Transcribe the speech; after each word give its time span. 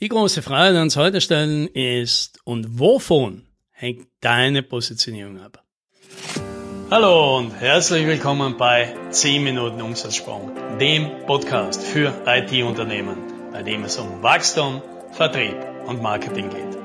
Die 0.00 0.08
große 0.08 0.42
Frage, 0.42 0.68
die 0.68 0.74
wir 0.76 0.82
uns 0.82 0.96
heute 0.96 1.20
stellen, 1.20 1.66
ist, 1.66 2.38
und 2.44 2.78
wovon 2.78 3.48
hängt 3.72 4.06
deine 4.20 4.62
Positionierung 4.62 5.40
ab? 5.40 5.64
Hallo 6.88 7.38
und 7.38 7.50
herzlich 7.50 8.06
willkommen 8.06 8.56
bei 8.56 8.94
10 9.10 9.42
Minuten 9.42 9.82
Umsatzsprung, 9.82 10.52
dem 10.78 11.26
Podcast 11.26 11.82
für 11.82 12.14
IT-Unternehmen, 12.26 13.16
bei 13.50 13.64
dem 13.64 13.82
es 13.82 13.98
um 13.98 14.22
Wachstum, 14.22 14.82
Vertrieb 15.10 15.56
und 15.88 16.00
Marketing 16.00 16.48
geht. 16.48 16.78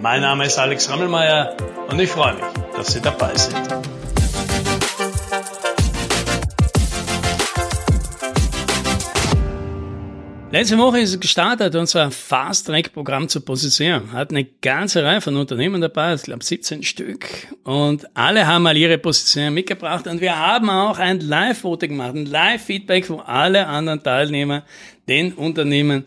Mein 0.00 0.20
Name 0.20 0.46
ist 0.46 0.56
Alex 0.56 0.88
Rammelmeier 0.88 1.56
und 1.88 1.98
ich 1.98 2.08
freue 2.08 2.34
mich, 2.34 2.44
dass 2.76 2.92
Sie 2.92 3.00
dabei 3.00 3.36
sind. 3.36 3.99
Letzte 10.60 10.76
Woche 10.76 11.00
ist 11.00 11.14
es 11.14 11.20
gestartet, 11.20 11.74
unser 11.74 12.10
Fast-Track-Programm 12.10 13.30
zur 13.30 13.42
Positionierung. 13.42 14.12
Hat 14.12 14.28
eine 14.28 14.44
ganze 14.44 15.02
Reihe 15.02 15.22
von 15.22 15.34
Unternehmen 15.38 15.80
dabei, 15.80 16.12
ich 16.12 16.24
glaube 16.24 16.44
17 16.44 16.82
Stück. 16.82 17.26
Und 17.64 18.14
alle 18.14 18.46
haben 18.46 18.64
mal 18.64 18.76
ihre 18.76 18.98
Positionierung 18.98 19.54
mitgebracht. 19.54 20.06
Und 20.06 20.20
wir 20.20 20.38
haben 20.38 20.68
auch 20.68 20.98
ein 20.98 21.20
Live-Voting 21.20 21.92
gemacht, 21.92 22.14
ein 22.14 22.26
Live-Feedback, 22.26 23.08
wo 23.08 23.20
alle 23.20 23.68
anderen 23.68 24.02
Teilnehmer 24.02 24.66
den 25.08 25.32
Unternehmen 25.32 26.06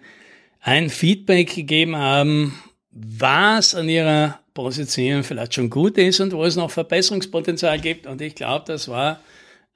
ein 0.62 0.92
Feedback 0.92 1.56
gegeben 1.56 1.96
haben, 1.96 2.54
was 2.92 3.74
an 3.74 3.90
ihrer 3.90 4.40
Positionierung 4.54 5.24
vielleicht 5.24 5.56
schon 5.56 5.72
gut 5.72 5.98
ist 5.98 6.20
und 6.20 6.32
wo 6.32 6.44
es 6.46 6.56
noch 6.56 6.70
Verbesserungspotenzial 6.70 7.80
gibt. 7.80 8.06
Und 8.06 8.22
ich 8.22 8.36
glaube, 8.36 8.66
das 8.68 8.88
war 8.88 9.20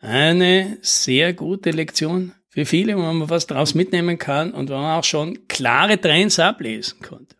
eine 0.01 0.77
sehr 0.83 1.33
gute 1.33 1.71
Lektion 1.71 2.33
für 2.49 2.65
viele, 2.65 2.97
wo 2.97 3.01
man 3.01 3.29
was 3.29 3.47
daraus 3.47 3.75
mitnehmen 3.75 4.17
kann 4.17 4.51
und 4.51 4.69
wo 4.69 4.73
man 4.73 4.97
auch 4.97 5.03
schon 5.03 5.47
klare 5.47 5.99
Trends 5.99 6.39
ablesen 6.39 7.01
konnte. 7.01 7.35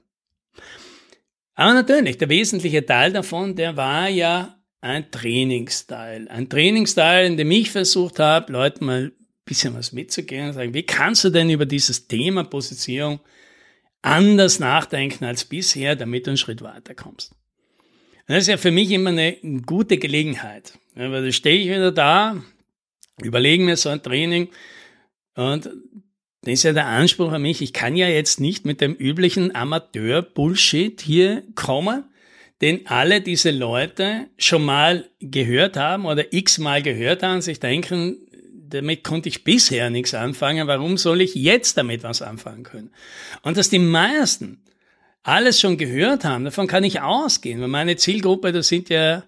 Aber 1.55 1.73
natürlich, 1.73 2.17
der 2.17 2.29
wesentliche 2.29 2.85
Teil 2.85 3.13
davon, 3.13 3.55
der 3.55 3.75
war 3.77 4.09
ja 4.09 4.57
ein 4.79 5.09
Trainingsteil. 5.09 6.27
Ein 6.27 6.49
Trainingsteil, 6.49 7.25
in 7.25 7.37
dem 7.37 7.49
ich 7.49 7.71
versucht 7.71 8.19
habe, 8.19 8.51
Leuten 8.51 8.85
mal 8.85 9.05
ein 9.05 9.11
bisschen 9.43 9.73
was 9.73 9.91
mitzugeben 9.91 10.47
und 10.47 10.53
sagen, 10.53 10.73
wie 10.73 10.83
kannst 10.83 11.23
du 11.23 11.29
denn 11.29 11.49
über 11.49 11.65
dieses 11.65 12.07
Thema 12.07 12.43
Positionierung 12.43 13.19
anders 14.01 14.59
nachdenken 14.59 15.25
als 15.25 15.45
bisher, 15.45 15.95
damit 15.95 16.25
du 16.25 16.31
einen 16.31 16.37
Schritt 16.37 16.61
weiterkommst. 16.61 17.31
Und 17.31 18.35
das 18.35 18.43
ist 18.43 18.47
ja 18.47 18.57
für 18.57 18.71
mich 18.71 18.91
immer 18.91 19.09
eine 19.09 19.37
gute 19.65 19.97
Gelegenheit. 19.97 20.77
Ja, 20.95 21.11
weil 21.11 21.25
da 21.25 21.31
stehe 21.31 21.59
ich 21.59 21.67
wieder 21.67 21.91
da, 21.91 22.43
überlege 23.21 23.63
mir 23.63 23.77
so 23.77 23.89
ein 23.89 24.03
Training, 24.03 24.49
und 25.37 25.69
das 26.41 26.53
ist 26.53 26.63
ja 26.63 26.73
der 26.73 26.87
Anspruch 26.87 27.31
an 27.31 27.43
mich. 27.43 27.61
Ich 27.61 27.73
kann 27.73 27.95
ja 27.95 28.07
jetzt 28.07 28.39
nicht 28.39 28.65
mit 28.65 28.81
dem 28.81 28.93
üblichen 28.93 29.53
Amateur-Bullshit 29.55 30.99
hier 30.99 31.43
kommen, 31.55 32.05
den 32.61 32.87
alle 32.87 33.21
diese 33.21 33.51
Leute 33.51 34.27
schon 34.37 34.65
mal 34.65 35.07
gehört 35.19 35.77
haben 35.77 36.05
oder 36.05 36.33
x-mal 36.33 36.81
gehört 36.81 37.21
haben 37.21 37.41
sich 37.41 37.59
denken, 37.59 38.17
damit 38.69 39.03
konnte 39.03 39.29
ich 39.29 39.43
bisher 39.43 39.89
nichts 39.91 40.15
anfangen, 40.15 40.67
warum 40.67 40.97
soll 40.97 41.21
ich 41.21 41.35
jetzt 41.35 41.77
damit 41.77 42.03
was 42.03 42.21
anfangen 42.23 42.63
können? 42.63 42.91
Und 43.43 43.57
dass 43.57 43.69
die 43.69 43.79
meisten 43.79 44.63
alles 45.21 45.59
schon 45.59 45.77
gehört 45.77 46.23
haben, 46.23 46.45
davon 46.45 46.67
kann 46.67 46.83
ich 46.83 47.01
ausgehen, 47.01 47.61
weil 47.61 47.67
meine 47.67 47.95
Zielgruppe, 47.95 48.51
das 48.51 48.69
sind 48.69 48.89
ja 48.89 49.23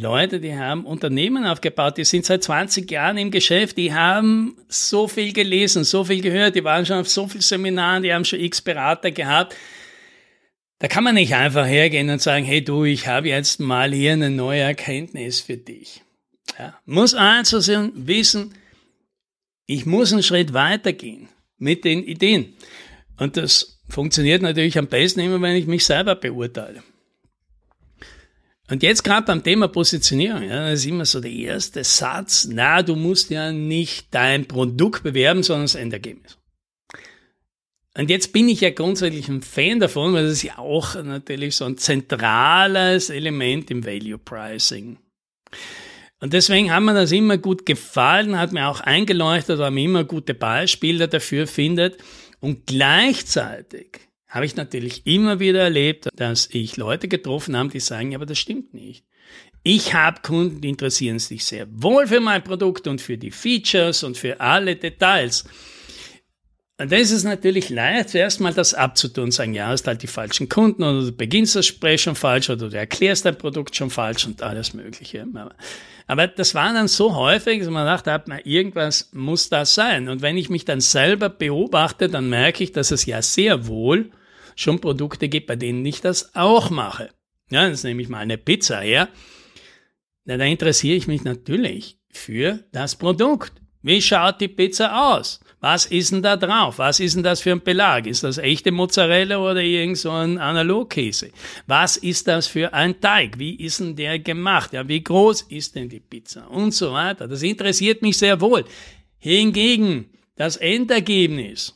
Leute, 0.00 0.40
die 0.40 0.54
haben 0.54 0.84
Unternehmen 0.84 1.44
aufgebaut, 1.44 1.96
die 1.96 2.04
sind 2.04 2.24
seit 2.24 2.42
20 2.42 2.90
Jahren 2.90 3.18
im 3.18 3.30
Geschäft, 3.30 3.76
die 3.76 3.92
haben 3.92 4.56
so 4.68 5.08
viel 5.08 5.32
gelesen, 5.32 5.84
so 5.84 6.04
viel 6.04 6.20
gehört, 6.20 6.54
die 6.54 6.64
waren 6.64 6.86
schon 6.86 6.98
auf 6.98 7.08
so 7.08 7.26
vielen 7.28 7.42
Seminaren, 7.42 8.02
die 8.02 8.12
haben 8.12 8.24
schon 8.24 8.40
x 8.40 8.60
Berater 8.60 9.10
gehabt. 9.10 9.56
Da 10.78 10.88
kann 10.88 11.04
man 11.04 11.14
nicht 11.14 11.34
einfach 11.34 11.66
hergehen 11.66 12.10
und 12.10 12.20
sagen, 12.20 12.44
hey 12.44 12.62
du, 12.62 12.84
ich 12.84 13.06
habe 13.06 13.28
jetzt 13.28 13.60
mal 13.60 13.92
hier 13.92 14.12
eine 14.12 14.30
neue 14.30 14.60
Erkenntnis 14.60 15.40
für 15.40 15.56
dich. 15.56 16.02
Ja, 16.58 16.78
muss 16.84 17.14
also 17.14 17.58
wissen, 17.94 18.54
ich 19.66 19.86
muss 19.86 20.12
einen 20.12 20.22
Schritt 20.22 20.52
weitergehen 20.52 21.28
mit 21.58 21.84
den 21.84 22.04
Ideen. 22.04 22.54
Und 23.18 23.36
das 23.36 23.80
funktioniert 23.88 24.42
natürlich 24.42 24.78
am 24.78 24.88
besten 24.88 25.20
immer, 25.20 25.40
wenn 25.40 25.56
ich 25.56 25.66
mich 25.66 25.84
selber 25.84 26.14
beurteile. 26.14 26.82
Und 28.68 28.82
jetzt 28.82 29.04
gerade 29.04 29.26
beim 29.26 29.44
Thema 29.44 29.68
Positionierung, 29.68 30.42
ja, 30.42 30.70
das 30.70 30.80
ist 30.80 30.86
immer 30.86 31.04
so 31.04 31.20
der 31.20 31.30
erste 31.30 31.84
Satz, 31.84 32.48
na, 32.50 32.82
du 32.82 32.96
musst 32.96 33.30
ja 33.30 33.52
nicht 33.52 34.08
dein 34.12 34.46
Produkt 34.46 35.04
bewerben, 35.04 35.42
sondern 35.42 35.64
das 35.64 35.76
Endergebnis. 35.76 36.36
Und 37.96 38.10
jetzt 38.10 38.32
bin 38.32 38.48
ich 38.48 38.60
ja 38.60 38.70
grundsätzlich 38.70 39.28
ein 39.28 39.40
Fan 39.40 39.80
davon, 39.80 40.12
weil 40.12 40.24
das 40.24 40.34
ist 40.34 40.42
ja 40.42 40.58
auch 40.58 41.02
natürlich 41.02 41.56
so 41.56 41.64
ein 41.64 41.78
zentrales 41.78 43.08
Element 43.08 43.70
im 43.70 43.86
Value 43.86 44.18
Pricing. 44.18 44.98
Und 46.20 46.32
deswegen 46.32 46.72
hat 46.72 46.82
mir 46.82 46.94
das 46.94 47.12
immer 47.12 47.38
gut 47.38 47.64
gefallen, 47.66 48.38
hat 48.38 48.52
mir 48.52 48.68
auch 48.68 48.80
eingeleuchtet, 48.80 49.58
weil 49.58 49.70
man 49.70 49.82
immer 49.82 50.04
gute 50.04 50.34
Beispiele 50.34 51.08
dafür 51.08 51.46
findet. 51.46 51.98
Und 52.40 52.66
gleichzeitig 52.66 54.05
habe 54.28 54.46
ich 54.46 54.56
natürlich 54.56 55.06
immer 55.06 55.40
wieder 55.40 55.60
erlebt, 55.60 56.08
dass 56.14 56.48
ich 56.52 56.76
Leute 56.76 57.08
getroffen 57.08 57.56
habe, 57.56 57.70
die 57.70 57.80
sagen, 57.80 58.14
aber 58.14 58.26
das 58.26 58.38
stimmt 58.38 58.74
nicht. 58.74 59.04
Ich 59.62 59.94
habe 59.94 60.20
Kunden, 60.22 60.60
die 60.60 60.68
interessieren 60.68 61.18
sich 61.18 61.44
sehr 61.44 61.66
wohl 61.70 62.06
für 62.06 62.20
mein 62.20 62.44
Produkt 62.44 62.86
und 62.86 63.00
für 63.00 63.18
die 63.18 63.32
Features 63.32 64.04
und 64.04 64.16
für 64.16 64.40
alle 64.40 64.76
Details. 64.76 65.44
Und 66.78 66.92
da 66.92 66.96
ist 66.96 67.10
es 67.10 67.24
natürlich 67.24 67.70
leicht, 67.70 68.10
zuerst 68.10 68.38
mal 68.40 68.52
das 68.52 68.74
abzutun 68.74 69.30
sagen, 69.30 69.54
ja, 69.54 69.68
hast 69.68 69.86
halt 69.86 70.02
die 70.02 70.06
falschen 70.06 70.50
Kunden 70.50 70.82
oder 70.82 71.00
du 71.00 71.12
beginnst 71.12 71.56
das 71.56 71.68
Gespräch 71.68 72.02
schon 72.02 72.16
falsch 72.16 72.50
oder 72.50 72.68
du 72.68 72.76
erklärst 72.76 73.24
dein 73.24 73.38
Produkt 73.38 73.74
schon 73.74 73.88
falsch 73.88 74.26
und 74.26 74.42
alles 74.42 74.74
Mögliche. 74.74 75.26
Aber 76.06 76.26
das 76.26 76.54
war 76.54 76.74
dann 76.74 76.88
so 76.88 77.14
häufig, 77.16 77.60
dass 77.60 77.70
man 77.70 77.86
dachte, 77.86 78.22
irgendwas 78.44 79.08
muss 79.14 79.48
das 79.48 79.74
sein. 79.74 80.10
Und 80.10 80.20
wenn 80.20 80.36
ich 80.36 80.50
mich 80.50 80.66
dann 80.66 80.82
selber 80.82 81.30
beobachte, 81.30 82.10
dann 82.10 82.28
merke 82.28 82.62
ich, 82.62 82.72
dass 82.72 82.90
es 82.90 83.06
ja 83.06 83.22
sehr 83.22 83.66
wohl 83.66 84.10
schon 84.54 84.78
Produkte 84.78 85.30
gibt, 85.30 85.46
bei 85.46 85.56
denen 85.56 85.84
ich 85.86 86.02
das 86.02 86.34
auch 86.34 86.68
mache. 86.68 87.08
Ja, 87.48 87.66
jetzt 87.66 87.84
nehme 87.84 88.02
ich 88.02 88.10
mal 88.10 88.18
eine 88.18 88.36
Pizza 88.36 88.80
her. 88.80 89.08
Na, 90.26 90.36
da 90.36 90.44
interessiere 90.44 90.96
ich 90.96 91.06
mich 91.06 91.24
natürlich 91.24 91.98
für 92.10 92.64
das 92.72 92.96
Produkt. 92.96 93.52
Wie 93.80 94.02
schaut 94.02 94.42
die 94.42 94.48
Pizza 94.48 95.14
aus? 95.14 95.40
Was 95.60 95.86
ist 95.86 96.12
denn 96.12 96.22
da 96.22 96.36
drauf? 96.36 96.78
Was 96.78 97.00
ist 97.00 97.16
denn 97.16 97.22
das 97.22 97.40
für 97.40 97.52
ein 97.52 97.62
Belag? 97.62 98.06
Ist 98.06 98.24
das 98.24 98.38
echte 98.38 98.72
Mozzarella 98.72 99.38
oder 99.38 99.62
irgend 99.62 99.96
so 99.96 100.10
ein 100.10 100.38
Analogkäse? 100.38 101.30
Was 101.66 101.96
ist 101.96 102.28
das 102.28 102.46
für 102.46 102.74
ein 102.74 103.00
Teig? 103.00 103.38
Wie 103.38 103.54
ist 103.54 103.80
denn 103.80 103.96
der 103.96 104.18
gemacht? 104.18 104.74
Ja, 104.74 104.86
wie 104.86 105.02
groß 105.02 105.42
ist 105.42 105.74
denn 105.74 105.88
die 105.88 106.00
Pizza? 106.00 106.50
Und 106.50 106.72
so 106.72 106.92
weiter. 106.92 107.26
Das 107.26 107.42
interessiert 107.42 108.02
mich 108.02 108.18
sehr 108.18 108.40
wohl. 108.40 108.64
Hingegen 109.18 110.10
das 110.36 110.58
Endergebnis, 110.58 111.74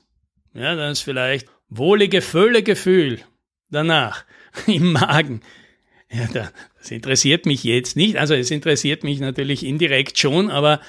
ja, 0.52 0.74
das 0.76 1.00
vielleicht 1.00 1.48
wohlige 1.70 2.20
Völlegefühl 2.20 3.20
danach 3.70 4.24
im 4.66 4.92
Magen. 4.92 5.40
Ja, 6.12 6.28
das 6.32 6.90
interessiert 6.90 7.46
mich 7.46 7.64
jetzt 7.64 7.96
nicht. 7.96 8.16
Also 8.16 8.34
es 8.34 8.50
interessiert 8.50 9.04
mich 9.04 9.20
natürlich 9.20 9.64
indirekt 9.64 10.19
schon, 10.19 10.50
aber 10.50 10.80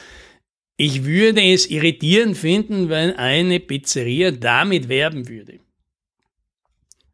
ich 0.83 1.05
würde 1.05 1.43
es 1.43 1.69
irritierend 1.69 2.35
finden, 2.35 2.89
wenn 2.89 3.15
eine 3.15 3.59
Pizzeria 3.59 4.31
damit 4.31 4.89
werben 4.89 5.29
würde. 5.29 5.59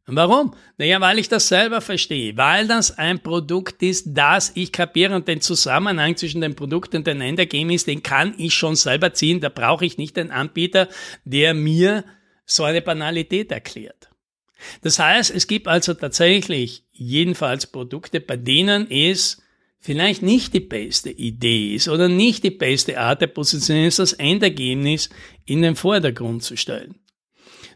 Warum? 0.05 0.53
Naja, 0.77 1.01
weil 1.01 1.19
ich 1.19 1.27
das 1.27 1.49
selber 1.49 1.81
verstehe, 1.81 2.37
weil 2.37 2.65
das 2.65 2.97
ein 2.97 3.19
Produkt 3.19 3.83
ist, 3.83 4.05
das 4.07 4.53
ich 4.55 4.71
kapiere 4.71 5.13
und 5.13 5.27
den 5.27 5.41
Zusammenhang 5.41 6.15
zwischen 6.15 6.39
dem 6.39 6.55
Produkt 6.55 6.95
und 6.95 7.07
dem 7.07 7.19
Endergebnis, 7.19 7.83
den 7.83 8.01
kann 8.01 8.35
ich 8.37 8.53
schon 8.53 8.77
selber 8.77 9.13
ziehen. 9.13 9.41
Da 9.41 9.49
brauche 9.49 9.85
ich 9.85 9.97
nicht 9.97 10.17
einen 10.17 10.31
Anbieter, 10.31 10.87
der 11.25 11.53
mir 11.53 12.05
so 12.45 12.63
eine 12.63 12.81
Banalität 12.81 13.51
erklärt. 13.51 14.07
Das 14.81 14.97
heißt, 14.97 15.29
es 15.35 15.45
gibt 15.45 15.67
also 15.67 15.93
tatsächlich 15.93 16.85
jedenfalls 16.93 17.67
Produkte, 17.67 18.21
bei 18.21 18.37
denen 18.37 18.89
es 18.89 19.41
vielleicht 19.87 20.21
nicht 20.21 20.53
die 20.53 20.59
beste 20.59 21.09
Idee 21.09 21.73
ist 21.73 21.87
oder 21.87 22.09
nicht 22.09 22.43
die 22.43 22.51
beste 22.51 22.99
Art 22.99 23.21
der 23.21 23.27
Positionierung 23.27 23.87
ist, 23.87 23.99
das 23.99 24.11
Endergebnis 24.11 25.09
in 25.45 25.61
den 25.61 25.77
Vordergrund 25.77 26.43
zu 26.43 26.57
stellen. 26.57 26.95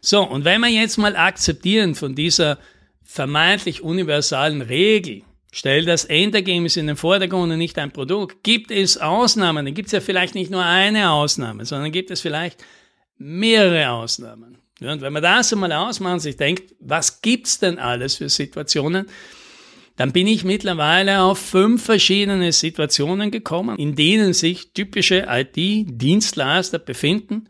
So, 0.02 0.22
und 0.22 0.44
wenn 0.44 0.60
wir 0.60 0.68
jetzt 0.68 0.98
mal 0.98 1.16
akzeptieren 1.16 1.94
von 1.94 2.14
dieser 2.14 2.58
vermeintlich 3.02 3.80
universalen 3.80 4.60
Regel, 4.60 5.22
stell 5.52 5.86
das 5.86 6.04
Endergebnis 6.04 6.76
in 6.76 6.86
den 6.86 6.96
Vordergrund 6.96 7.50
und 7.50 7.56
nicht 7.56 7.78
ein 7.78 7.92
Produkt, 7.92 8.44
gibt 8.44 8.70
es 8.70 8.98
Ausnahmen, 8.98 9.64
dann 9.64 9.74
gibt 9.74 9.86
es 9.86 9.92
ja 9.92 10.00
vielleicht 10.02 10.34
nicht 10.34 10.50
nur 10.50 10.62
eine 10.62 11.12
Ausnahme, 11.12 11.64
sondern 11.64 11.92
gibt 11.92 12.10
es 12.10 12.20
vielleicht 12.20 12.62
mehrere 13.16 13.88
Ausnahmen. 13.88 14.58
Ja, 14.80 14.92
und 14.92 15.00
wenn 15.00 15.14
man 15.14 15.22
das 15.22 15.50
einmal 15.50 15.72
ausmacht 15.72 16.12
und 16.12 16.20
sich 16.20 16.36
denkt, 16.36 16.74
was 16.78 17.22
gibt's 17.22 17.58
denn 17.58 17.78
alles 17.78 18.16
für 18.16 18.28
Situationen, 18.28 19.06
dann 19.96 20.12
bin 20.12 20.26
ich 20.26 20.44
mittlerweile 20.44 21.22
auf 21.22 21.38
fünf 21.38 21.84
verschiedene 21.84 22.52
Situationen 22.52 23.30
gekommen, 23.30 23.78
in 23.78 23.94
denen 23.94 24.32
sich 24.32 24.72
typische 24.72 25.26
IT-Dienstleister 25.28 26.78
befinden, 26.78 27.48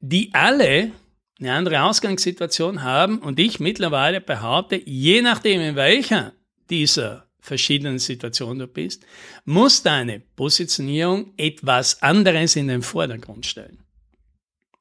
die 0.00 0.30
alle 0.34 0.92
eine 1.38 1.52
andere 1.52 1.82
Ausgangssituation 1.82 2.82
haben 2.82 3.18
und 3.18 3.38
ich 3.38 3.60
mittlerweile 3.60 4.20
behaupte, 4.20 4.80
je 4.84 5.22
nachdem 5.22 5.60
in 5.60 5.76
welcher 5.76 6.32
dieser 6.70 7.26
verschiedenen 7.40 7.98
Situationen 7.98 8.58
du 8.58 8.66
bist, 8.66 9.04
muss 9.44 9.82
deine 9.82 10.20
Positionierung 10.20 11.32
etwas 11.36 12.02
anderes 12.02 12.56
in 12.56 12.68
den 12.68 12.82
Vordergrund 12.82 13.46
stellen. 13.46 13.78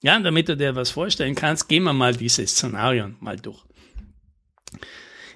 Ja, 0.01 0.19
damit 0.19 0.49
du 0.49 0.57
dir 0.57 0.75
was 0.75 0.91
vorstellen 0.91 1.35
kannst, 1.35 1.67
gehen 1.67 1.83
wir 1.83 1.93
mal 1.93 2.15
diese 2.15 2.45
Szenarien 2.45 3.15
mal 3.19 3.37
durch. 3.37 3.63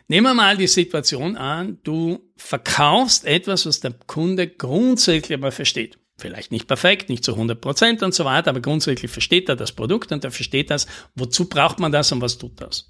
Nehmen 0.10 0.26
wir 0.26 0.34
mal 0.34 0.58
die 0.58 0.66
Situation 0.66 1.38
an, 1.38 1.78
du 1.84 2.20
verkaufst 2.36 3.26
etwas, 3.26 3.68
was 3.68 3.80
der 3.80 3.94
Kunde 4.08 4.48
grundsätzlich 4.48 5.38
aber 5.38 5.52
versteht. 5.52 6.00
Vielleicht 6.18 6.52
nicht 6.52 6.68
perfekt, 6.68 7.10
nicht 7.10 7.24
zu 7.24 7.34
100 7.34 7.62
Prozent 7.62 8.02
und 8.02 8.16
so 8.16 8.26
weiter, 8.26 8.50
aber 8.50 8.60
grundsätzlich 8.60 9.12
versteht 9.12 9.48
er 9.50 9.56
das 9.56 9.72
Produkt 9.72 10.12
und 10.12 10.24
er 10.24 10.32
versteht 10.32 10.72
das, 10.72 10.88
wozu 11.14 11.48
braucht 11.48 11.80
man 11.80 11.92
das 11.92 12.12
und 12.12 12.22
was 12.22 12.40
tut 12.40 12.60
das. 12.60 12.90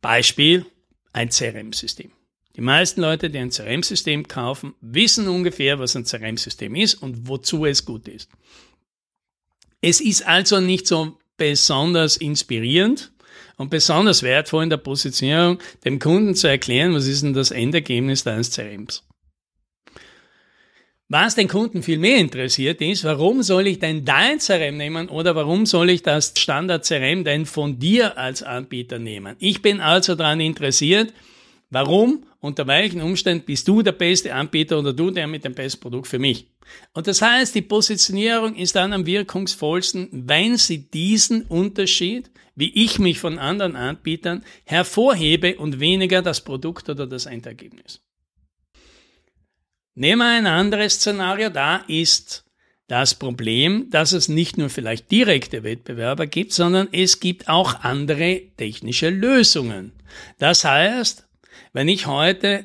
Beispiel, 0.00 0.64
ein 1.12 1.30
CRM-System. 1.30 2.12
Die 2.54 2.60
meisten 2.60 3.00
Leute, 3.00 3.28
die 3.28 3.38
ein 3.38 3.50
CRM-System 3.50 4.28
kaufen, 4.28 4.74
wissen 4.80 5.26
ungefähr, 5.26 5.80
was 5.80 5.96
ein 5.96 6.04
CRM-System 6.04 6.76
ist 6.76 6.94
und 6.94 7.26
wozu 7.26 7.66
es 7.66 7.84
gut 7.84 8.06
ist. 8.06 8.30
Es 9.80 10.00
ist 10.00 10.24
also 10.24 10.60
nicht 10.60 10.86
so 10.86 11.18
besonders 11.36 12.16
inspirierend, 12.16 13.12
und 13.56 13.70
besonders 13.70 14.22
wertvoll 14.22 14.64
in 14.64 14.70
der 14.70 14.76
Positionierung, 14.76 15.58
dem 15.84 15.98
Kunden 15.98 16.34
zu 16.34 16.48
erklären, 16.48 16.94
was 16.94 17.06
ist 17.06 17.22
denn 17.22 17.34
das 17.34 17.50
Endergebnis 17.50 18.24
deines 18.24 18.50
CRMs. 18.50 19.04
Was 21.08 21.36
den 21.36 21.46
Kunden 21.46 21.84
viel 21.84 21.98
mehr 21.98 22.18
interessiert 22.18 22.80
ist, 22.80 23.04
warum 23.04 23.44
soll 23.44 23.68
ich 23.68 23.78
denn 23.78 24.04
dein 24.04 24.38
CRM 24.38 24.76
nehmen 24.76 25.08
oder 25.08 25.36
warum 25.36 25.64
soll 25.64 25.90
ich 25.90 26.02
das 26.02 26.34
Standard 26.36 26.84
CRM 26.84 27.22
denn 27.22 27.46
von 27.46 27.78
dir 27.78 28.18
als 28.18 28.42
Anbieter 28.42 28.98
nehmen? 28.98 29.36
Ich 29.38 29.62
bin 29.62 29.80
also 29.80 30.16
daran 30.16 30.40
interessiert, 30.40 31.12
warum, 31.70 32.24
unter 32.40 32.66
welchen 32.66 33.00
Umständen 33.00 33.44
bist 33.44 33.66
du 33.68 33.82
der 33.82 33.92
beste 33.92 34.34
Anbieter 34.34 34.78
oder 34.78 34.92
du 34.92 35.10
der 35.10 35.26
mit 35.26 35.44
dem 35.44 35.54
besten 35.54 35.80
Produkt 35.80 36.06
für 36.06 36.18
mich. 36.18 36.48
Und 36.92 37.06
das 37.06 37.22
heißt, 37.22 37.54
die 37.54 37.62
Positionierung 37.62 38.54
ist 38.54 38.76
dann 38.76 38.92
am 38.92 39.06
wirkungsvollsten, 39.06 40.08
wenn 40.12 40.56
sie 40.56 40.90
diesen 40.90 41.42
Unterschied 41.42 42.30
wie 42.56 42.72
ich 42.84 42.98
mich 42.98 43.20
von 43.20 43.38
anderen 43.38 43.76
Anbietern 43.76 44.42
hervorhebe 44.64 45.58
und 45.58 45.78
weniger 45.78 46.22
das 46.22 46.40
Produkt 46.40 46.88
oder 46.88 47.06
das 47.06 47.26
Endergebnis. 47.26 48.00
Nehmen 49.94 50.20
wir 50.20 50.26
ein 50.26 50.46
anderes 50.46 50.94
Szenario, 50.94 51.50
da 51.50 51.76
ist 51.86 52.44
das 52.88 53.14
Problem, 53.14 53.90
dass 53.90 54.12
es 54.12 54.28
nicht 54.28 54.58
nur 54.58 54.70
vielleicht 54.70 55.10
direkte 55.10 55.64
Wettbewerber 55.64 56.26
gibt, 56.26 56.52
sondern 56.52 56.88
es 56.92 57.20
gibt 57.20 57.48
auch 57.48 57.80
andere 57.80 58.40
technische 58.56 59.10
Lösungen. 59.10 59.92
Das 60.38 60.64
heißt, 60.64 61.25
wenn 61.72 61.88
ich 61.88 62.06
heute 62.06 62.64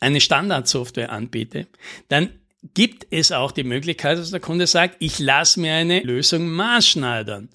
eine 0.00 0.20
Standardsoftware 0.20 1.10
anbiete, 1.10 1.66
dann 2.08 2.30
gibt 2.74 3.06
es 3.10 3.32
auch 3.32 3.52
die 3.52 3.64
Möglichkeit, 3.64 4.18
dass 4.18 4.30
der 4.30 4.40
Kunde 4.40 4.66
sagt, 4.66 4.96
ich 5.00 5.18
lasse 5.18 5.60
mir 5.60 5.74
eine 5.74 6.00
Lösung 6.00 6.48
maßschneidern. 6.48 7.50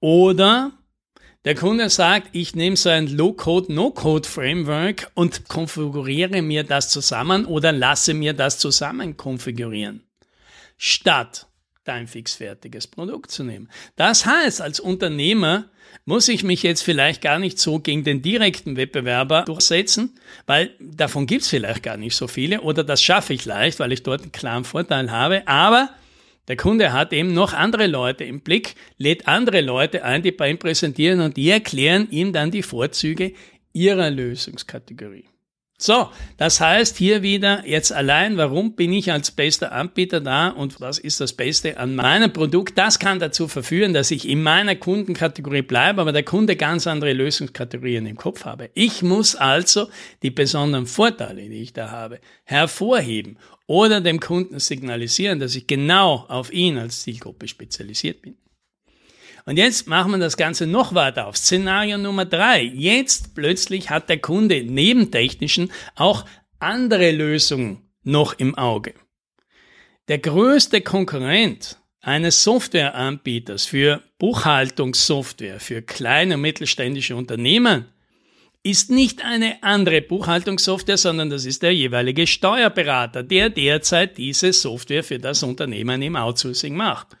Oder 0.00 0.72
der 1.44 1.54
Kunde 1.54 1.90
sagt, 1.90 2.30
ich 2.32 2.54
nehme 2.54 2.76
so 2.76 2.88
ein 2.88 3.06
Low-Code, 3.06 3.72
No-Code-Framework 3.72 5.10
und 5.14 5.48
konfiguriere 5.48 6.42
mir 6.42 6.64
das 6.64 6.90
zusammen 6.90 7.44
oder 7.44 7.72
lasse 7.72 8.14
mir 8.14 8.32
das 8.32 8.58
zusammen 8.58 9.16
konfigurieren, 9.16 10.02
statt 10.76 11.46
dein 11.86 12.06
fixfertiges 12.06 12.86
Produkt 12.86 13.30
zu 13.30 13.44
nehmen. 13.44 13.68
Das 13.96 14.26
heißt, 14.26 14.60
als 14.60 14.80
Unternehmer 14.80 15.66
muss 16.04 16.28
ich 16.28 16.44
mich 16.44 16.62
jetzt 16.62 16.82
vielleicht 16.82 17.22
gar 17.22 17.38
nicht 17.38 17.58
so 17.58 17.78
gegen 17.78 18.04
den 18.04 18.22
direkten 18.22 18.76
Wettbewerber 18.76 19.42
durchsetzen, 19.42 20.14
weil 20.46 20.70
davon 20.80 21.26
gibt's 21.26 21.48
vielleicht 21.48 21.82
gar 21.82 21.96
nicht 21.96 22.16
so 22.16 22.28
viele 22.28 22.60
oder 22.60 22.84
das 22.84 23.02
schaffe 23.02 23.34
ich 23.34 23.44
leicht, 23.44 23.78
weil 23.80 23.92
ich 23.92 24.02
dort 24.02 24.22
einen 24.22 24.32
klaren 24.32 24.64
Vorteil 24.64 25.10
habe, 25.10 25.46
aber 25.48 25.90
der 26.48 26.56
Kunde 26.56 26.92
hat 26.92 27.12
eben 27.12 27.34
noch 27.34 27.54
andere 27.54 27.88
Leute 27.88 28.24
im 28.24 28.40
Blick, 28.40 28.76
lädt 28.98 29.26
andere 29.26 29.60
Leute 29.60 30.04
ein, 30.04 30.22
die 30.22 30.30
bei 30.30 30.50
ihm 30.50 30.58
präsentieren 30.58 31.20
und 31.20 31.36
die 31.36 31.50
erklären 31.50 32.08
ihm 32.10 32.32
dann 32.32 32.52
die 32.52 32.62
Vorzüge 32.62 33.32
ihrer 33.72 34.10
Lösungskategorie. 34.10 35.24
So, 35.78 36.08
das 36.38 36.58
heißt 36.58 36.96
hier 36.96 37.20
wieder 37.22 37.66
jetzt 37.66 37.92
allein, 37.92 38.38
warum 38.38 38.74
bin 38.76 38.94
ich 38.94 39.12
als 39.12 39.30
bester 39.30 39.72
Anbieter 39.72 40.22
da 40.22 40.48
und 40.48 40.80
was 40.80 40.98
ist 40.98 41.20
das 41.20 41.34
Beste 41.34 41.76
an 41.76 41.94
meinem 41.94 42.32
Produkt? 42.32 42.78
Das 42.78 42.98
kann 42.98 43.18
dazu 43.18 43.46
verführen, 43.46 43.92
dass 43.92 44.10
ich 44.10 44.26
in 44.26 44.42
meiner 44.42 44.74
Kundenkategorie 44.74 45.60
bleibe, 45.60 46.00
aber 46.00 46.12
der 46.12 46.22
Kunde 46.22 46.56
ganz 46.56 46.86
andere 46.86 47.12
Lösungskategorien 47.12 48.06
im 48.06 48.16
Kopf 48.16 48.46
habe. 48.46 48.70
Ich 48.72 49.02
muss 49.02 49.36
also 49.36 49.88
die 50.22 50.30
besonderen 50.30 50.86
Vorteile, 50.86 51.46
die 51.46 51.60
ich 51.60 51.74
da 51.74 51.90
habe, 51.90 52.20
hervorheben 52.44 53.36
oder 53.66 54.00
dem 54.00 54.18
Kunden 54.18 54.58
signalisieren, 54.58 55.40
dass 55.40 55.56
ich 55.56 55.66
genau 55.66 56.24
auf 56.28 56.50
ihn 56.54 56.78
als 56.78 57.02
Zielgruppe 57.02 57.48
spezialisiert 57.48 58.22
bin. 58.22 58.36
Und 59.46 59.58
jetzt 59.58 59.86
machen 59.86 60.10
wir 60.10 60.18
das 60.18 60.36
Ganze 60.36 60.66
noch 60.66 60.92
weiter 60.94 61.28
auf. 61.28 61.36
Szenario 61.36 61.98
Nummer 61.98 62.24
drei. 62.24 62.62
Jetzt 62.62 63.36
plötzlich 63.36 63.90
hat 63.90 64.08
der 64.08 64.18
Kunde 64.18 64.64
neben 64.64 65.12
technischen 65.12 65.70
auch 65.94 66.24
andere 66.58 67.12
Lösungen 67.12 67.88
noch 68.02 68.34
im 68.38 68.56
Auge. 68.56 68.94
Der 70.08 70.18
größte 70.18 70.80
Konkurrent 70.80 71.78
eines 72.00 72.42
Softwareanbieters 72.42 73.66
für 73.66 74.02
Buchhaltungssoftware 74.18 75.60
für 75.60 75.82
kleine 75.82 76.34
und 76.34 76.40
mittelständische 76.40 77.14
Unternehmen 77.14 77.86
ist 78.64 78.90
nicht 78.90 79.24
eine 79.24 79.62
andere 79.62 80.02
Buchhaltungssoftware, 80.02 80.96
sondern 80.96 81.30
das 81.30 81.44
ist 81.44 81.62
der 81.62 81.72
jeweilige 81.72 82.26
Steuerberater, 82.26 83.22
der 83.22 83.48
derzeit 83.48 84.18
diese 84.18 84.52
Software 84.52 85.04
für 85.04 85.20
das 85.20 85.44
Unternehmen 85.44 86.02
im 86.02 86.16
Outsourcing 86.16 86.74
macht. 86.74 87.16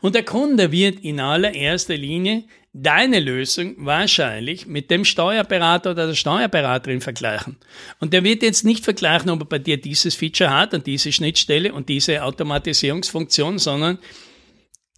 Und 0.00 0.14
der 0.14 0.24
Kunde 0.24 0.72
wird 0.72 1.00
in 1.00 1.20
allererster 1.20 1.96
Linie 1.96 2.44
deine 2.72 3.18
Lösung 3.18 3.74
wahrscheinlich 3.78 4.66
mit 4.66 4.90
dem 4.90 5.04
Steuerberater 5.04 5.90
oder 5.90 6.06
der 6.06 6.14
Steuerberaterin 6.14 7.00
vergleichen. 7.00 7.56
Und 7.98 8.12
der 8.12 8.22
wird 8.22 8.42
jetzt 8.42 8.64
nicht 8.64 8.84
vergleichen, 8.84 9.30
ob 9.30 9.40
er 9.40 9.46
bei 9.46 9.58
dir 9.58 9.80
dieses 9.80 10.14
Feature 10.14 10.50
hat 10.50 10.72
und 10.72 10.86
diese 10.86 11.10
Schnittstelle 11.10 11.72
und 11.72 11.88
diese 11.88 12.22
Automatisierungsfunktion, 12.22 13.58
sondern 13.58 13.98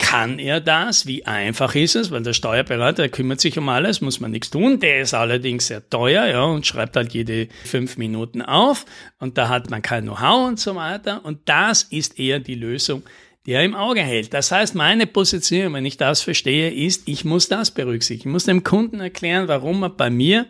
kann 0.02 0.38
er 0.38 0.60
das? 0.60 1.06
Wie 1.06 1.24
einfach 1.26 1.74
ist 1.74 1.94
es? 1.94 2.10
Weil 2.10 2.22
der 2.22 2.32
Steuerberater, 2.32 3.02
der 3.02 3.08
kümmert 3.08 3.40
sich 3.40 3.56
um 3.56 3.68
alles, 3.68 4.00
muss 4.00 4.20
man 4.20 4.32
nichts 4.32 4.50
tun. 4.50 4.80
Der 4.80 5.02
ist 5.02 5.14
allerdings 5.14 5.68
sehr 5.68 5.88
teuer, 5.88 6.26
ja, 6.26 6.42
und 6.42 6.66
schreibt 6.66 6.96
halt 6.96 7.14
jede 7.14 7.48
fünf 7.64 7.96
Minuten 7.96 8.42
auf. 8.42 8.84
Und 9.20 9.38
da 9.38 9.48
hat 9.48 9.70
man 9.70 9.80
kein 9.80 10.04
Know-how 10.04 10.48
und 10.48 10.58
so 10.58 10.74
weiter. 10.74 11.24
Und 11.24 11.48
das 11.48 11.84
ist 11.84 12.18
eher 12.18 12.40
die 12.40 12.56
Lösung, 12.56 13.04
die 13.46 13.52
er 13.52 13.64
im 13.64 13.74
Auge 13.74 14.02
hält. 14.02 14.32
Das 14.34 14.52
heißt, 14.52 14.74
meine 14.74 15.06
Position, 15.06 15.72
wenn 15.72 15.84
ich 15.84 15.96
das 15.96 16.22
verstehe, 16.22 16.70
ist, 16.70 17.08
ich 17.08 17.24
muss 17.24 17.48
das 17.48 17.70
berücksichtigen. 17.70 18.30
Ich 18.30 18.32
muss 18.32 18.44
dem 18.44 18.62
Kunden 18.62 19.00
erklären, 19.00 19.48
warum 19.48 19.82
er 19.82 19.90
bei 19.90 20.10
mir, 20.10 20.46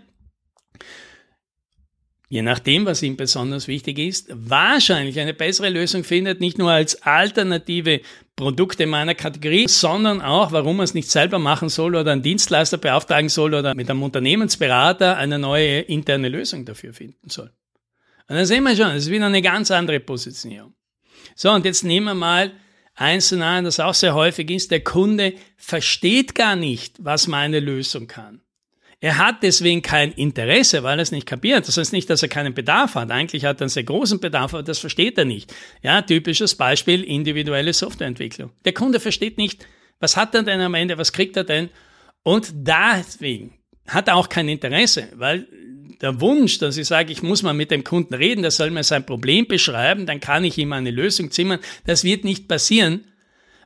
je 2.28 2.42
nachdem, 2.42 2.84
was 2.86 3.02
ihm 3.02 3.16
besonders 3.16 3.66
wichtig 3.68 3.98
ist, 3.98 4.28
wahrscheinlich 4.32 5.18
eine 5.20 5.34
bessere 5.34 5.70
Lösung 5.70 6.04
findet, 6.04 6.40
nicht 6.40 6.58
nur 6.58 6.70
als 6.70 7.02
alternative 7.02 8.00
Produkte 8.36 8.86
meiner 8.86 9.14
Kategorie, 9.14 9.68
sondern 9.68 10.20
auch, 10.20 10.52
warum 10.52 10.80
er 10.80 10.84
es 10.84 10.94
nicht 10.94 11.10
selber 11.10 11.38
machen 11.38 11.68
soll 11.68 11.94
oder 11.94 12.12
einen 12.12 12.22
Dienstleister 12.22 12.78
beauftragen 12.78 13.28
soll 13.28 13.54
oder 13.54 13.74
mit 13.74 13.90
einem 13.90 14.02
Unternehmensberater 14.02 15.16
eine 15.16 15.38
neue 15.38 15.80
interne 15.80 16.28
Lösung 16.28 16.64
dafür 16.64 16.92
finden 16.92 17.28
soll. 17.28 17.50
Und 18.28 18.36
dann 18.36 18.46
sehen 18.46 18.64
wir 18.64 18.76
schon, 18.76 18.86
das 18.86 19.04
ist 19.04 19.10
wieder 19.10 19.26
eine 19.26 19.42
ganz 19.42 19.70
andere 19.70 20.00
Positionierung. 20.00 20.74
So, 21.34 21.50
und 21.50 21.64
jetzt 21.64 21.84
nehmen 21.84 22.06
wir 22.06 22.14
mal 22.14 22.52
ein 22.94 23.20
Szenario, 23.20 23.64
das 23.64 23.80
auch 23.80 23.94
sehr 23.94 24.14
häufig 24.14 24.50
ist, 24.50 24.70
der 24.70 24.84
Kunde 24.84 25.34
versteht 25.56 26.34
gar 26.34 26.56
nicht, 26.56 26.96
was 26.98 27.26
meine 27.26 27.60
Lösung 27.60 28.06
kann. 28.06 28.42
Er 29.00 29.18
hat 29.18 29.42
deswegen 29.42 29.82
kein 29.82 30.12
Interesse, 30.12 30.84
weil 30.84 31.00
er 31.00 31.02
es 31.02 31.10
nicht 31.10 31.26
kapiert. 31.26 31.66
Das 31.66 31.76
heißt 31.76 31.92
nicht, 31.92 32.08
dass 32.08 32.22
er 32.22 32.28
keinen 32.28 32.54
Bedarf 32.54 32.94
hat. 32.94 33.10
Eigentlich 33.10 33.44
hat 33.44 33.60
er 33.60 33.62
einen 33.62 33.68
sehr 33.68 33.82
großen 33.82 34.20
Bedarf, 34.20 34.54
aber 34.54 34.62
das 34.62 34.78
versteht 34.78 35.18
er 35.18 35.24
nicht. 35.24 35.52
Ja, 35.82 36.02
typisches 36.02 36.54
Beispiel 36.54 37.02
individuelle 37.02 37.72
Softwareentwicklung. 37.72 38.52
Der 38.64 38.72
Kunde 38.72 39.00
versteht 39.00 39.38
nicht, 39.38 39.66
was 39.98 40.16
hat 40.16 40.36
er 40.36 40.44
denn 40.44 40.60
am 40.60 40.74
Ende, 40.74 40.98
was 40.98 41.12
kriegt 41.12 41.36
er 41.36 41.42
denn? 41.42 41.70
Und 42.22 42.52
deswegen 42.54 43.54
hat 43.88 44.06
er 44.06 44.14
auch 44.14 44.28
kein 44.28 44.48
Interesse, 44.48 45.08
weil 45.16 45.48
der 46.02 46.20
Wunsch, 46.20 46.58
dass 46.58 46.76
ich 46.76 46.86
sage, 46.86 47.12
ich 47.12 47.22
muss 47.22 47.42
mal 47.42 47.54
mit 47.54 47.70
dem 47.70 47.84
Kunden 47.84 48.14
reden, 48.14 48.42
der 48.42 48.50
soll 48.50 48.70
mir 48.70 48.82
sein 48.82 49.06
Problem 49.06 49.46
beschreiben, 49.46 50.04
dann 50.04 50.20
kann 50.20 50.44
ich 50.44 50.58
ihm 50.58 50.72
eine 50.72 50.90
Lösung 50.90 51.30
zimmern. 51.30 51.60
Das 51.86 52.04
wird 52.04 52.24
nicht 52.24 52.48
passieren, 52.48 53.04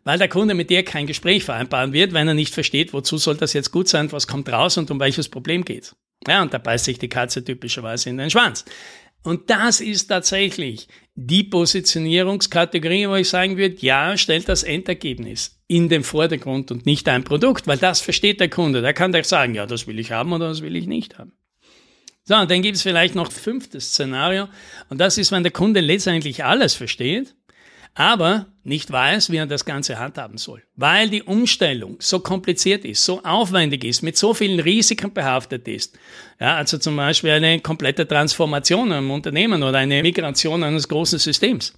weil 0.04 0.18
der 0.18 0.28
Kunde 0.28 0.54
mit 0.54 0.70
dir 0.70 0.84
kein 0.84 1.06
Gespräch 1.06 1.44
vereinbaren 1.44 1.92
wird, 1.92 2.12
wenn 2.12 2.28
er 2.28 2.34
nicht 2.34 2.54
versteht, 2.54 2.92
wozu 2.92 3.18
soll 3.18 3.36
das 3.36 3.54
jetzt 3.54 3.72
gut 3.72 3.88
sein, 3.88 4.12
was 4.12 4.26
kommt 4.26 4.48
raus 4.50 4.76
und 4.76 4.90
um 4.90 5.00
welches 5.00 5.28
Problem 5.28 5.64
geht. 5.64 5.96
Ja, 6.28 6.42
und 6.42 6.54
da 6.54 6.58
beißt 6.58 6.84
sich 6.84 6.98
die 6.98 7.08
Katze 7.08 7.42
typischerweise 7.42 8.10
in 8.10 8.18
den 8.18 8.30
Schwanz. 8.30 8.64
Und 9.22 9.50
das 9.50 9.80
ist 9.80 10.06
tatsächlich 10.06 10.86
die 11.16 11.42
Positionierungskategorie, 11.42 13.08
wo 13.08 13.16
ich 13.16 13.28
sagen 13.28 13.56
würde, 13.56 13.76
ja, 13.80 14.16
stellt 14.16 14.48
das 14.48 14.62
Endergebnis 14.62 15.60
in 15.66 15.88
den 15.88 16.04
Vordergrund 16.04 16.70
und 16.70 16.86
nicht 16.86 17.08
ein 17.08 17.24
Produkt, 17.24 17.66
weil 17.66 17.78
das 17.78 18.00
versteht 18.00 18.38
der 18.38 18.50
Kunde. 18.50 18.82
Der 18.82 18.94
kann 18.94 19.10
doch 19.10 19.24
sagen, 19.24 19.54
ja, 19.56 19.66
das 19.66 19.88
will 19.88 19.98
ich 19.98 20.12
haben 20.12 20.32
oder 20.32 20.48
das 20.48 20.62
will 20.62 20.76
ich 20.76 20.86
nicht 20.86 21.18
haben. 21.18 21.32
So, 22.28 22.34
und 22.34 22.50
dann 22.50 22.60
gibt 22.60 22.76
es 22.76 22.82
vielleicht 22.82 23.14
noch 23.14 23.30
fünftes 23.30 23.90
Szenario. 23.90 24.48
Und 24.88 25.00
das 25.00 25.16
ist, 25.16 25.30
wenn 25.30 25.44
der 25.44 25.52
Kunde 25.52 25.78
letztendlich 25.78 26.44
alles 26.44 26.74
versteht, 26.74 27.36
aber 27.94 28.46
nicht 28.64 28.90
weiß, 28.90 29.30
wie 29.30 29.36
er 29.36 29.46
das 29.46 29.64
Ganze 29.64 30.00
handhaben 30.00 30.36
soll. 30.36 30.62
Weil 30.74 31.08
die 31.08 31.22
Umstellung 31.22 31.96
so 32.00 32.18
kompliziert 32.18 32.84
ist, 32.84 33.04
so 33.04 33.22
aufwendig 33.22 33.84
ist, 33.84 34.02
mit 34.02 34.16
so 34.16 34.34
vielen 34.34 34.58
Risiken 34.58 35.14
behaftet 35.14 35.68
ist. 35.68 35.96
Ja, 36.40 36.56
also 36.56 36.78
zum 36.78 36.96
Beispiel 36.96 37.30
eine 37.30 37.60
komplette 37.60 38.08
Transformation 38.08 38.90
im 38.90 39.10
Unternehmen 39.12 39.62
oder 39.62 39.78
eine 39.78 40.02
Migration 40.02 40.64
eines 40.64 40.88
großen 40.88 41.20
Systems. 41.20 41.74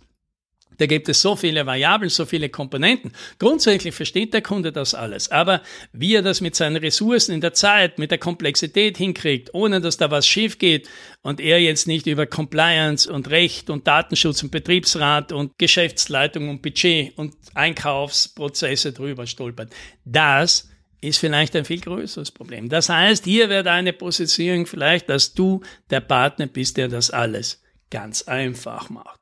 Da 0.78 0.86
gibt 0.86 1.08
es 1.08 1.20
so 1.20 1.36
viele 1.36 1.66
Variablen, 1.66 2.08
so 2.08 2.24
viele 2.24 2.48
Komponenten. 2.48 3.12
Grundsätzlich 3.38 3.94
versteht 3.94 4.32
der 4.32 4.42
Kunde 4.42 4.72
das 4.72 4.94
alles. 4.94 5.30
Aber 5.30 5.62
wie 5.92 6.14
er 6.14 6.22
das 6.22 6.40
mit 6.40 6.54
seinen 6.54 6.76
Ressourcen 6.76 7.32
in 7.32 7.40
der 7.40 7.52
Zeit, 7.52 7.98
mit 7.98 8.10
der 8.10 8.18
Komplexität 8.18 8.96
hinkriegt, 8.96 9.52
ohne 9.52 9.80
dass 9.80 9.96
da 9.96 10.10
was 10.10 10.26
schief 10.26 10.58
geht 10.58 10.88
und 11.22 11.40
er 11.40 11.60
jetzt 11.60 11.86
nicht 11.86 12.06
über 12.06 12.26
Compliance 12.26 13.12
und 13.12 13.28
Recht 13.30 13.70
und 13.70 13.86
Datenschutz 13.86 14.42
und 14.42 14.50
Betriebsrat 14.50 15.32
und 15.32 15.52
Geschäftsleitung 15.58 16.48
und 16.48 16.62
Budget 16.62 17.16
und 17.18 17.34
Einkaufsprozesse 17.54 18.92
drüber 18.92 19.26
stolpert. 19.26 19.72
Das 20.04 20.68
ist 21.00 21.18
vielleicht 21.18 21.54
ein 21.54 21.64
viel 21.64 21.80
größeres 21.80 22.30
Problem. 22.30 22.68
Das 22.68 22.88
heißt, 22.88 23.24
hier 23.24 23.48
wird 23.48 23.66
eine 23.66 23.92
Positionierung 23.92 24.66
vielleicht, 24.66 25.08
dass 25.08 25.34
du 25.34 25.62
der 25.90 26.00
Partner 26.00 26.46
bist, 26.46 26.76
der 26.76 26.88
das 26.88 27.10
alles 27.10 27.62
ganz 27.90 28.22
einfach 28.22 28.90
macht. 28.90 29.17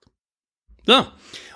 So. 0.86 1.06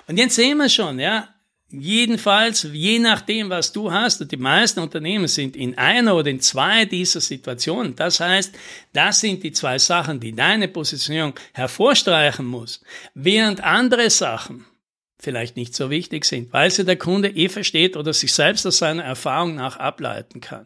Und 0.07 0.17
jetzt 0.17 0.35
sehen 0.35 0.57
wir 0.57 0.69
schon, 0.69 0.99
ja, 0.99 1.29
Jedenfalls, 1.73 2.67
je 2.73 2.99
nachdem, 2.99 3.49
was 3.49 3.71
du 3.71 3.91
hast, 3.91 4.19
und 4.19 4.29
die 4.31 4.37
meisten 4.37 4.81
Unternehmen 4.81 5.27
sind 5.29 5.55
in 5.55 5.77
einer 5.77 6.15
oder 6.17 6.29
in 6.29 6.41
zwei 6.41 6.83
dieser 6.83 7.21
Situationen. 7.21 7.95
Das 7.95 8.19
heißt, 8.19 8.53
das 8.91 9.21
sind 9.21 9.41
die 9.41 9.53
zwei 9.53 9.79
Sachen, 9.79 10.19
die 10.19 10.33
deine 10.33 10.67
Positionierung 10.67 11.33
hervorstreichen 11.53 12.45
muss, 12.45 12.81
während 13.13 13.63
andere 13.63 14.09
Sachen 14.09 14.65
vielleicht 15.17 15.55
nicht 15.55 15.73
so 15.73 15.89
wichtig 15.89 16.25
sind, 16.25 16.51
weil 16.51 16.71
sie 16.71 16.83
der 16.83 16.97
Kunde 16.97 17.29
eh 17.29 17.47
versteht 17.47 17.95
oder 17.95 18.11
sich 18.11 18.33
selbst 18.33 18.65
aus 18.67 18.79
seiner 18.79 19.03
Erfahrung 19.03 19.55
nach 19.55 19.77
ableiten 19.77 20.41
kann. 20.41 20.65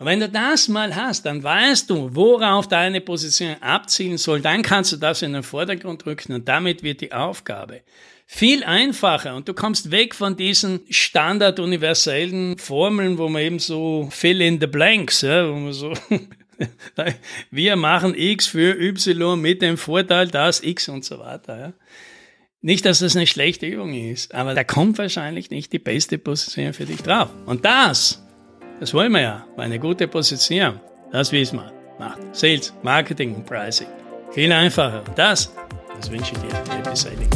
Und 0.00 0.06
wenn 0.06 0.20
du 0.20 0.30
das 0.30 0.68
mal 0.68 0.96
hast, 0.96 1.26
dann 1.26 1.42
weißt 1.42 1.90
du, 1.90 2.14
worauf 2.14 2.66
deine 2.66 3.02
Position 3.02 3.56
abzielen 3.60 4.16
soll, 4.16 4.40
dann 4.40 4.62
kannst 4.62 4.92
du 4.92 4.96
das 4.96 5.20
in 5.20 5.34
den 5.34 5.42
Vordergrund 5.42 6.06
rücken 6.06 6.32
und 6.32 6.48
damit 6.48 6.82
wird 6.82 7.02
die 7.02 7.12
Aufgabe 7.12 7.82
viel 8.24 8.64
einfacher 8.64 9.36
und 9.36 9.46
du 9.46 9.52
kommst 9.52 9.90
weg 9.90 10.14
von 10.14 10.36
diesen 10.36 10.80
standard-universellen 10.88 12.56
Formeln, 12.56 13.18
wo 13.18 13.28
man 13.28 13.42
eben 13.42 13.58
so 13.58 14.08
fill 14.10 14.40
in 14.40 14.58
the 14.58 14.68
blanks, 14.68 15.20
ja, 15.20 15.46
wo 15.46 15.56
man 15.56 15.72
so 15.74 15.92
wir 17.50 17.76
machen 17.76 18.14
X 18.16 18.46
für 18.46 18.80
Y 18.80 19.38
mit 19.38 19.60
dem 19.60 19.76
Vorteil, 19.76 20.28
dass 20.28 20.62
X 20.62 20.88
und 20.88 21.04
so 21.04 21.18
weiter. 21.18 21.58
Ja. 21.58 21.72
Nicht, 22.62 22.86
dass 22.86 23.00
das 23.00 23.16
eine 23.16 23.26
schlechte 23.26 23.66
Übung 23.66 23.92
ist, 23.92 24.34
aber 24.34 24.54
da 24.54 24.64
kommt 24.64 24.96
wahrscheinlich 24.96 25.50
nicht 25.50 25.74
die 25.74 25.78
beste 25.78 26.16
Position 26.16 26.72
für 26.72 26.86
dich 26.86 27.02
drauf. 27.02 27.28
Und 27.44 27.66
das 27.66 28.22
das 28.80 28.94
wollen 28.94 29.12
wir 29.12 29.20
ja. 29.20 29.46
Eine 29.56 29.78
gute 29.78 30.08
Position. 30.08 30.80
Das 31.12 31.30
wissen 31.32 31.58
wir. 31.58 31.72
Macht 31.98 32.34
Sales, 32.34 32.72
Marketing 32.82 33.34
und 33.34 33.46
Pricing. 33.46 33.88
Viel 34.32 34.50
einfacher. 34.50 35.02
Das, 35.14 35.52
das 35.96 36.10
wünsche 36.10 36.32
ich 36.32 36.38
dir. 36.38 36.74
Happy 36.74 36.96
Sailing. 36.96 37.28